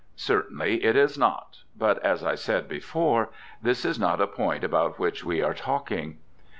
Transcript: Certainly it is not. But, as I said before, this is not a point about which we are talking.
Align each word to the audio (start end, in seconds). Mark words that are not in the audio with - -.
Certainly 0.15 0.83
it 0.83 0.95
is 0.95 1.15
not. 1.15 1.59
But, 1.77 1.99
as 2.03 2.23
I 2.23 2.33
said 2.33 2.67
before, 2.67 3.29
this 3.61 3.85
is 3.85 3.99
not 3.99 4.19
a 4.19 4.25
point 4.25 4.63
about 4.63 4.97
which 4.97 5.23
we 5.23 5.43
are 5.43 5.53
talking. 5.53 6.17